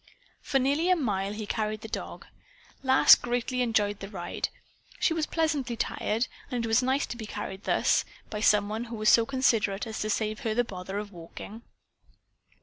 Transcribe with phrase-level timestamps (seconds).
[0.41, 2.25] For nearly a mile he carried the dog.
[2.81, 4.49] Lass greatly enjoyed the ride.
[4.99, 8.85] She was pleasantly tired, and it was nice to be carried thus, by some one
[8.85, 11.61] who was so considerate as to save her the bother of walking.